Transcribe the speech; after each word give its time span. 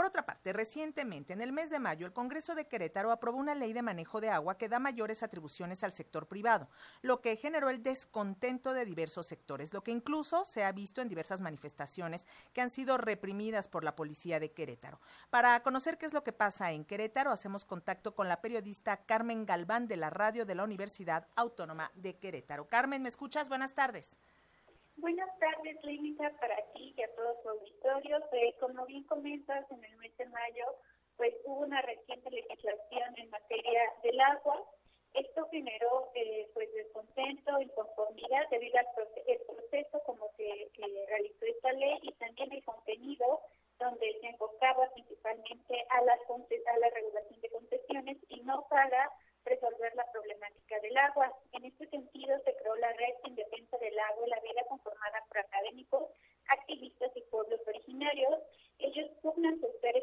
Por 0.00 0.06
otra 0.06 0.24
parte, 0.24 0.54
recientemente, 0.54 1.34
en 1.34 1.42
el 1.42 1.52
mes 1.52 1.68
de 1.68 1.78
mayo, 1.78 2.06
el 2.06 2.14
Congreso 2.14 2.54
de 2.54 2.66
Querétaro 2.66 3.12
aprobó 3.12 3.36
una 3.36 3.54
ley 3.54 3.74
de 3.74 3.82
manejo 3.82 4.22
de 4.22 4.30
agua 4.30 4.56
que 4.56 4.66
da 4.66 4.78
mayores 4.78 5.22
atribuciones 5.22 5.84
al 5.84 5.92
sector 5.92 6.26
privado, 6.26 6.70
lo 7.02 7.20
que 7.20 7.36
generó 7.36 7.68
el 7.68 7.82
descontento 7.82 8.72
de 8.72 8.86
diversos 8.86 9.26
sectores, 9.26 9.74
lo 9.74 9.82
que 9.82 9.90
incluso 9.90 10.46
se 10.46 10.64
ha 10.64 10.72
visto 10.72 11.02
en 11.02 11.08
diversas 11.08 11.42
manifestaciones 11.42 12.26
que 12.54 12.62
han 12.62 12.70
sido 12.70 12.96
reprimidas 12.96 13.68
por 13.68 13.84
la 13.84 13.94
policía 13.94 14.40
de 14.40 14.52
Querétaro. 14.52 15.00
Para 15.28 15.62
conocer 15.62 15.98
qué 15.98 16.06
es 16.06 16.14
lo 16.14 16.24
que 16.24 16.32
pasa 16.32 16.72
en 16.72 16.86
Querétaro, 16.86 17.30
hacemos 17.30 17.66
contacto 17.66 18.14
con 18.14 18.26
la 18.26 18.40
periodista 18.40 19.04
Carmen 19.04 19.44
Galván 19.44 19.86
de 19.86 19.98
la 19.98 20.08
radio 20.08 20.46
de 20.46 20.54
la 20.54 20.64
Universidad 20.64 21.28
Autónoma 21.36 21.90
de 21.92 22.16
Querétaro. 22.16 22.68
Carmen, 22.68 23.02
¿me 23.02 23.10
escuchas? 23.10 23.50
Buenas 23.50 23.74
tardes. 23.74 24.16
Buenas 24.96 25.28
tardes, 25.38 25.76
Límita, 25.84 26.30
para 26.40 26.56
ti 26.72 26.89
Eh, 28.02 28.54
como 28.58 28.86
bien 28.86 29.04
comentas, 29.04 29.70
en 29.70 29.84
el 29.84 29.96
mes 29.98 30.16
de 30.16 30.24
mayo, 30.26 30.64
pues 31.16 31.34
hubo 31.44 31.60
una 31.60 31.82
reciente 31.82 32.30
legislación 32.30 33.18
en 33.18 33.28
materia 33.28 33.82
del 34.02 34.18
agua. 34.20 34.64
Esto 35.12 35.46
generó 35.50 36.10
eh, 36.14 36.48
pues 36.54 36.72
descontento, 36.72 37.60
inconformidad 37.60 38.48
debido 38.50 38.78
al 38.78 38.86
proceso 38.94 40.02
como 40.06 40.30
se 40.36 40.70
realizó 41.08 41.44
esta 41.44 41.72
ley 41.72 41.98
y 42.02 42.12
también 42.12 42.52
el 42.52 42.64
contenido 42.64 43.40
donde 43.78 44.18
se 44.20 44.28
enfocaba 44.28 44.88
principalmente 44.94 45.86
a 45.90 46.02
la, 46.02 46.12
a 46.12 46.78
la 46.78 46.90
regulación 46.90 47.40
de 47.40 47.50
concesiones 47.50 48.16
y 48.28 48.40
no 48.42 48.66
para 48.68 49.10
resolver 49.44 49.94
la 49.94 50.10
problemática 50.12 50.78
del 50.80 50.96
agua. 50.96 51.32
En 51.52 51.64
este 51.64 51.86
sentido, 51.88 52.38
se 52.44 52.54
creó 52.56 52.76
la 52.76 52.92
Red 52.92 53.14
en 53.24 53.34
Defensa 53.34 53.78
del 53.78 53.98
Agua 53.98 54.26
y 54.26 54.30
la 54.30 54.40
Vida 54.40 54.64
conformada 54.68 55.24
por 55.28 55.38
académicos, 55.38 56.10
activistas 56.48 57.10
y 57.16 57.22
pueblos 57.22 57.60
originarios. 57.66 58.40
Ellos 58.78 59.10
pugnan 59.22 59.58
por 59.60 59.72
ser 59.80 59.96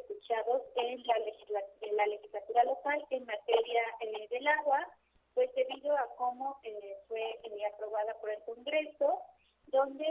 en 0.87 1.03
la, 1.05 1.63
en 1.81 1.97
la 1.97 2.07
legislatura 2.07 2.63
local 2.63 3.05
en 3.09 3.25
materia 3.25 3.81
eh, 4.01 4.27
del 4.29 4.47
agua, 4.47 4.87
pues 5.33 5.53
debido 5.53 5.95
a 5.95 6.07
cómo 6.15 6.57
eh, 6.63 6.97
fue 7.07 7.21
eh, 7.43 7.65
aprobada 7.73 8.13
por 8.19 8.31
el 8.31 8.41
Congreso, 8.43 9.21
donde 9.67 10.05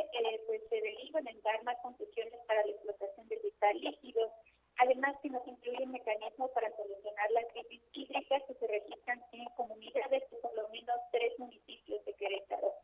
pues 0.46 0.60
se 0.68 0.80
derivan 0.80 1.26
en 1.28 1.40
dar 1.40 1.62
más 1.64 1.78
concesiones 1.78 2.38
para 2.46 2.64
la 2.64 2.72
explotación 2.72 3.26
del 3.28 3.40
vital 3.40 3.80
líquido. 3.80 4.30
Además, 4.78 5.16
que 5.22 5.30
nos 5.30 5.46
incluye 5.48 5.84
un 5.84 5.92
mecanismo 5.92 6.48
para 6.48 6.70
solucionar 6.76 7.30
la 7.30 7.42
crisis 7.44 7.80
hídrica 7.92 8.38
que 8.40 8.54
se 8.54 8.66
registran 8.66 9.24
en 9.32 9.46
comunidades 9.56 10.30
de 10.30 10.36
por 10.36 10.54
lo 10.54 10.68
menos 10.68 11.00
tres 11.10 11.38
municipios 11.38 12.04
de 12.04 12.12
Querétaro. 12.12 12.74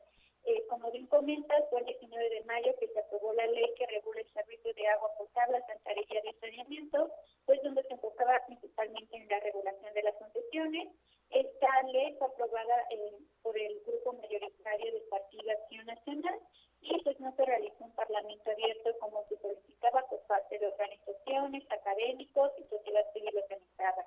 Eh, 0.45 0.67
como 0.69 0.91
bien 0.91 1.07
comentas, 1.07 1.65
fue 1.70 1.81
el 1.81 1.87
19 1.87 2.31
de 2.31 2.45
mayo 2.45 2.75
que 2.81 2.89
se 2.89 2.98
aprobó 2.98 3.33
la 3.35 3.47
ley 3.47 3.73
que 3.77 3.87
regula 3.87 4.20
el 4.20 4.33
servicio 4.33 4.75
de 4.75 4.89
agua 4.89 5.15
potable, 5.17 5.57
alcantarilla 5.57 6.20
y 6.25 6.35
saneamiento, 6.41 7.13
pues 7.47 7.63
donde 7.63 7.83
se 7.85 7.93
enfocaba 7.93 8.45
principalmente 8.47 9.17
en 9.17 9.29
la 9.29 9.39
regulación 9.39 9.95
de 9.95 10.03
las 10.03 10.17
concesiones. 10.17 10.89
Esta 11.31 11.83
ley 11.92 12.17
fue 12.19 12.27
aprobada 12.63 12.87
eh, 12.91 13.19
por 13.43 13.59
el 13.59 13.81
grupo 13.87 14.13
mayoritario 14.15 14.93
del 14.93 15.03
Partido 15.05 15.51
Acción 15.51 15.87
Nacional 15.87 16.39
y 16.81 17.03
pues 17.03 17.19
no 17.21 17.35
se 17.37 17.45
realizó 17.45 17.85
un 17.85 17.95
parlamento 17.95 18.51
abierto 18.51 18.91
como 19.01 19.25
se 19.29 19.37
solicitaba 19.39 20.03
por 20.09 20.21
parte 20.27 20.59
de 20.59 20.67
organizaciones, 20.67 21.65
académicos 21.71 22.51
y 22.59 22.65
sociedad 22.65 23.13
civil 23.13 23.39
organizada. 23.43 24.05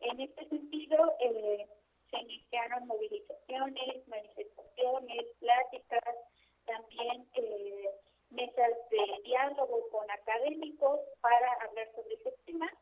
En 0.00 0.20
este 0.20 0.48
sentido, 0.48 1.16
eh, 1.20 1.68
se 2.10 2.18
iniciaron 2.18 2.86
movilizaciones, 2.86 4.08
manifestaciones, 4.08 5.26
pláticas, 5.38 6.16
también 6.66 7.28
eh, 7.34 7.90
mesas 8.30 8.70
de 8.90 9.22
diálogo 9.24 9.88
con 9.90 10.10
académicos 10.10 11.00
para 11.20 11.52
hablar 11.64 11.88
sobre 11.94 12.14
este 12.14 12.32
tema 12.46 12.72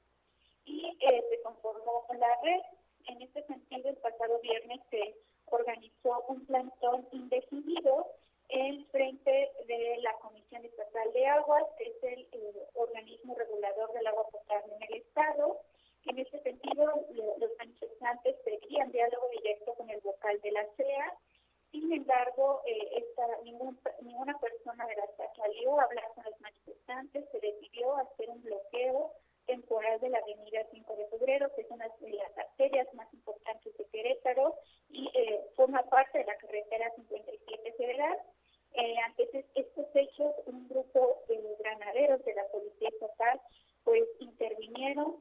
y 0.64 0.96
eh, 1.00 1.24
se 1.30 1.42
conformó 1.42 2.06
la 2.18 2.40
red. 2.42 2.60
En 3.08 3.22
este 3.22 3.42
sentido, 3.44 3.88
el 3.88 3.96
pasado 3.96 4.38
viernes 4.40 4.80
se 4.90 5.16
organizó 5.46 6.24
un 6.28 6.44
plantón 6.44 7.08
indefinido 7.12 8.06
en 8.50 8.86
frente 8.86 9.50
de 9.66 9.96
la 10.02 10.12
Comisión 10.18 10.64
Estatal 10.64 11.12
de 11.14 11.26
Aguas, 11.26 11.64
que 11.78 11.84
es 11.84 12.02
el 12.02 12.28
organismo 12.74 13.34
regulador 13.34 13.92
del 13.92 14.06
agua 14.06 14.28
potable 14.30 14.74
en 14.74 14.82
el 14.82 15.00
Estado. 15.00 15.58
En 16.04 16.18
este 16.18 16.38
sentido, 16.42 17.06
los 17.38 17.50
manifestantes 17.58 18.36
pedían 18.44 18.92
diálogo 18.92 19.28
directo 19.30 19.74
con 19.74 19.88
el 19.88 20.00
vocal 20.00 20.38
de 20.42 20.52
la 20.52 20.66
CEA. 20.76 21.14
Sin 21.70 21.90
embargo, 21.92 22.62
eh, 22.66 22.90
esta, 22.92 23.26
ningún, 23.42 23.78
ninguna 24.02 24.38
persona 24.38 24.86
de 24.86 24.96
la 24.96 25.06
CEA 25.16 25.32
salió 25.34 25.80
a 25.80 25.84
hablar 25.84 26.08
con 26.14 26.24
los 26.24 26.40
manifestantes. 26.40 27.28
Se 27.30 27.40
decidió 27.40 27.96
hacer 27.96 28.28
un 28.28 28.42
bloqueo 28.42 29.12
temporal 29.48 29.98
de 29.98 30.10
la 30.10 30.18
avenida 30.18 30.64
5 30.70 30.94
de 30.94 31.08
febrero, 31.08 31.50
que 31.56 31.62
es 31.62 31.70
una 31.70 31.88
de 32.00 32.10
las 32.12 32.38
arterias 32.38 32.86
más 32.94 33.12
importantes 33.12 33.76
de 33.76 33.84
Querétaro 33.86 34.54
y 34.90 35.10
eh, 35.14 35.40
forma 35.56 35.82
parte 35.90 36.18
de 36.18 36.24
la 36.24 36.36
carretera 36.36 36.92
57 36.94 37.72
federal. 37.72 38.18
Eh, 38.74 38.94
ante 39.04 39.46
estos 39.56 39.86
hechos, 39.94 40.34
un 40.46 40.68
grupo 40.68 41.24
de 41.26 41.40
granaderos 41.58 42.24
de 42.24 42.34
la 42.34 42.46
Policía 42.48 42.90
Estatal 42.90 43.40
pues 43.82 44.04
intervinieron, 44.20 45.16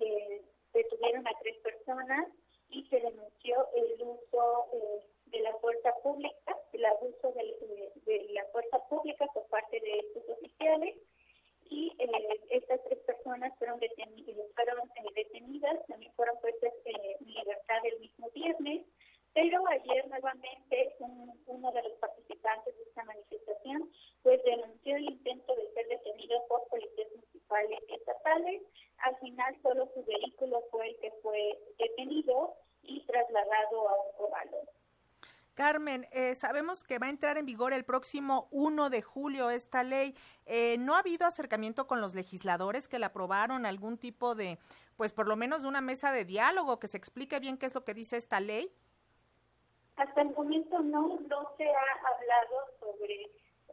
eh, 0.00 0.42
detuvieron 0.74 1.26
a 1.26 1.30
tres 1.40 1.56
personas 1.58 2.26
y 2.68 2.84
se 2.88 3.00
denunció 3.00 3.68
el 3.76 4.02
uso 4.02 4.66
eh, 4.72 5.06
de 5.26 5.40
la 5.40 5.54
fuerza 5.58 5.92
pública, 6.02 6.58
el 6.72 6.84
abuso 6.84 7.32
de, 7.32 8.26
la 8.32 8.44
fuerza 8.46 8.78
pública 8.88 9.26
por 9.32 9.46
parte 9.46 9.80
de 9.80 9.98
estos 9.98 10.28
oficiales 10.36 10.96
y 11.70 11.92
eh, 11.98 12.40
estas 12.50 12.82
tres 12.84 12.98
personas 13.00 13.56
fueron, 13.58 13.78
detenidas, 13.80 14.36
fueron 14.54 14.88
detenidas, 15.14 15.86
también 15.86 16.05
fueron 16.16 16.40
puestas 16.40 16.72
en 16.84 17.26
libertad 17.26 17.78
el 17.84 18.00
mismo 18.00 18.30
viernes 18.30 18.86
pero 19.36 19.62
ayer 19.68 20.08
nuevamente 20.08 20.96
uno 20.98 21.70
de 21.72 21.82
los 21.82 21.92
participantes 21.98 22.74
de 22.74 22.82
esta 22.84 23.04
manifestación 23.04 23.92
pues 24.22 24.42
denunció 24.44 24.96
el 24.96 25.10
intento 25.10 25.54
de 25.54 25.74
ser 25.74 25.86
detenido 25.88 26.42
por 26.48 26.66
policías 26.68 27.10
municipales 27.10 27.78
y 27.86 27.94
estatales. 27.96 28.62
Al 28.96 29.14
final 29.18 29.54
solo 29.62 29.90
su 29.92 30.02
vehículo 30.04 30.64
fue 30.70 30.88
el 30.88 30.96
que 31.00 31.10
fue 31.22 31.58
detenido 31.78 32.54
y 32.82 33.04
trasladado 33.04 33.88
a 33.90 34.06
un 34.06 34.12
cobalo. 34.16 34.56
Carmen, 35.56 36.06
eh, 36.12 36.34
sabemos 36.34 36.84
que 36.84 36.98
va 36.98 37.06
a 37.06 37.10
entrar 37.10 37.38
en 37.38 37.46
vigor 37.46 37.72
el 37.72 37.82
próximo 37.82 38.46
1 38.50 38.90
de 38.90 39.00
julio 39.00 39.48
esta 39.48 39.82
ley. 39.82 40.14
Eh, 40.44 40.76
¿No 40.78 40.94
ha 40.94 40.98
habido 40.98 41.26
acercamiento 41.26 41.86
con 41.86 42.02
los 42.02 42.14
legisladores 42.14 42.88
que 42.88 42.98
la 42.98 43.06
aprobaron, 43.06 43.64
algún 43.64 43.96
tipo 43.96 44.34
de, 44.34 44.58
pues 44.98 45.14
por 45.14 45.26
lo 45.26 45.34
menos 45.34 45.64
una 45.64 45.80
mesa 45.80 46.12
de 46.12 46.26
diálogo 46.26 46.78
que 46.78 46.88
se 46.88 46.98
explique 46.98 47.40
bien 47.40 47.56
qué 47.56 47.64
es 47.64 47.74
lo 47.74 47.84
que 47.84 47.94
dice 47.94 48.18
esta 48.18 48.38
ley? 48.38 48.70
Hasta 49.96 50.20
el 50.20 50.34
momento 50.34 50.78
no, 50.80 51.20
no 51.26 51.50
se 51.56 51.64
ha 51.64 51.92
hablado 52.04 52.56
sobre 52.78 53.30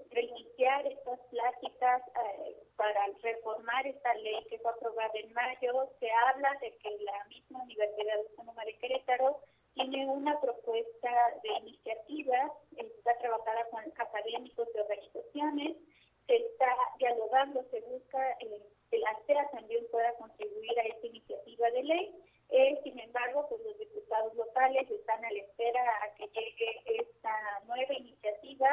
reiniciar 0.09 0.87
estas 0.87 1.19
pláticas 1.31 2.01
eh, 2.07 2.63
para 2.77 3.07
reformar 3.21 3.85
esta 3.85 4.13
ley 4.15 4.45
que 4.49 4.57
fue 4.59 4.71
aprobada 4.71 5.11
en 5.15 5.33
mayo. 5.33 5.89
Se 5.99 6.09
habla 6.09 6.49
de 6.61 6.77
que 6.77 6.97
la 7.03 7.25
misma 7.25 7.61
Universidad 7.63 8.19
Autónoma 8.19 8.63
de 8.63 8.77
Querétaro 8.77 9.41
tiene 9.89 10.07
una 10.07 10.39
propuesta 10.39 11.09
de 11.43 11.49
iniciativa, 11.59 12.53
está 12.77 13.17
trabajada 13.17 13.65
con 13.69 13.83
académicos 13.97 14.71
de 14.73 14.81
organizaciones, 14.81 15.77
se 16.25 16.35
está 16.35 16.67
dialogando, 16.99 17.63
se 17.69 17.81
busca 17.81 18.31
eh, 18.39 18.61
que 18.89 18.97
la 18.99 19.17
CEA 19.27 19.49
también 19.51 19.85
pueda 19.91 20.13
contribuir 20.13 20.79
a 20.79 20.83
esta 20.83 21.07
iniciativa 21.07 21.69
de 21.71 21.83
ley. 21.83 22.15
Eh, 22.49 22.79
sin 22.83 22.97
embargo, 22.99 23.45
pues 23.49 23.61
los 23.65 23.77
diputados 23.77 24.33
locales 24.35 24.89
están 24.89 25.23
a 25.25 25.31
la 25.31 25.39
espera 25.39 25.81
a 26.03 26.13
que 26.15 26.27
llegue 26.27 27.01
esta 27.01 27.33
nueva 27.67 27.93
iniciativa. 27.93 28.69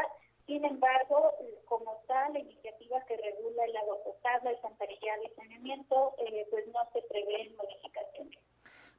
Sin 0.46 0.64
embargo, 0.64 1.34
como 1.64 2.02
tal, 2.06 2.32
la 2.34 2.40
iniciativa 2.40 3.04
que 3.06 3.16
regula 3.16 3.64
el 3.64 3.76
agua 3.76 4.02
potable, 4.04 4.50
el 4.50 4.60
santarillado 4.60 5.22
y 5.24 5.34
saneamiento, 5.34 6.14
eh, 6.18 6.46
pues 6.50 6.66
no 6.68 6.88
se 6.92 7.02
prevén 7.02 7.56
modificaciones. 7.56 8.38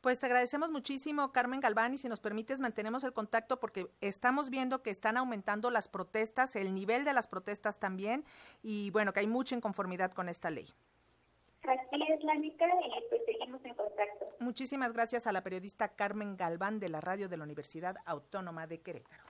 Pues 0.02 0.20
te 0.20 0.26
agradecemos 0.26 0.72
muchísimo, 0.72 1.32
Carmen 1.32 1.60
Galván, 1.60 1.94
y 1.94 2.00
si 2.00 2.10
nos 2.10 2.20
permites, 2.20 2.60
mantenemos 2.60 3.04
el 3.04 3.14
contacto 3.14 3.60
porque 3.60 3.86
estamos 4.02 4.50
viendo 4.50 4.82
que 4.82 4.90
están 4.90 5.16
aumentando 5.16 5.70
las 5.70 5.88
protestas, 5.88 6.56
el 6.56 6.74
nivel 6.74 7.06
de 7.06 7.14
las 7.14 7.28
protestas 7.28 7.78
también, 7.78 8.26
y 8.64 8.90
bueno, 8.90 9.14
que 9.14 9.20
hay 9.20 9.28
mucha 9.28 9.56
inconformidad 9.56 10.12
con 10.12 10.28
esta 10.28 10.50
ley. 10.50 10.68
Así 11.62 12.02
es, 12.10 12.24
Lánica, 12.24 12.66
y 12.66 13.10
pues 13.10 13.22
seguimos 13.28 13.64
en 13.64 13.76
contacto. 13.76 14.26
Muchísimas 14.40 14.92
gracias 14.92 15.28
a 15.28 15.32
la 15.32 15.44
periodista 15.44 15.90
Carmen 15.90 16.36
Galván 16.36 16.80
de 16.80 16.90
la 16.90 17.00
radio 17.00 17.30
de 17.30 17.38
la 17.38 17.44
Universidad 17.44 17.96
Autónoma 18.06 18.66
de 18.66 18.82
Querétaro. 18.82 19.24